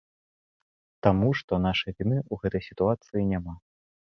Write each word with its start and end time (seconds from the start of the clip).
Таму 1.07 1.29
што 1.41 1.53
нашай 1.67 1.91
віны 2.01 2.17
ў 2.21 2.33
гэтай 2.47 2.61
сітуацыі 2.71 3.29
няма. 3.35 3.55